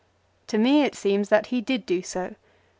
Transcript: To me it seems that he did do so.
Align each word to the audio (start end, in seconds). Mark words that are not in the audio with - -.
To 0.47 0.57
me 0.57 0.81
it 0.81 0.95
seems 0.95 1.29
that 1.29 1.45
he 1.53 1.61
did 1.61 1.85
do 1.85 2.01
so. 2.01 2.33